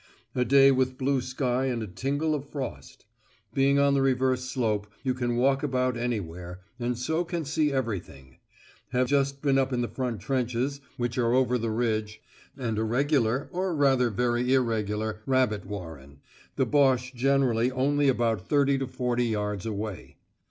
A 0.33 0.43
day 0.43 0.71
with 0.71 0.97
blue 0.97 1.21
sky 1.21 1.65
and 1.65 1.83
a 1.83 1.87
tingle 1.87 2.33
of 2.33 2.49
frost. 2.49 3.05
Being 3.53 3.77
on 3.77 3.93
the 3.93 4.01
reverse 4.01 4.43
slope, 4.45 4.87
you 5.03 5.13
can 5.13 5.35
walk 5.37 5.61
about 5.61 5.95
anywhere, 5.95 6.61
and 6.79 6.97
so 6.97 7.23
can 7.23 7.45
see 7.45 7.71
everything. 7.71 8.37
Have 8.93 9.05
just 9.07 9.43
been 9.43 9.59
up 9.59 9.71
in 9.71 9.81
the 9.81 9.87
front 9.87 10.19
trenches, 10.19 10.81
which 10.97 11.19
are 11.19 11.33
over 11.35 11.55
the 11.59 11.69
ridge, 11.69 12.19
and 12.57 12.79
a 12.79 12.83
regular, 12.83 13.47
or 13.51 13.75
rather 13.75 14.09
very 14.09 14.51
irregular, 14.55 15.21
rabbit 15.27 15.67
warren. 15.67 16.17
The 16.55 16.65
Boche 16.65 17.13
generally 17.13 17.69
only 17.69 18.07
about 18.07 18.47
thirty 18.49 18.79
to 18.79 18.87
forty 18.87 19.25
yards 19.25 19.67
away. 19.67 20.15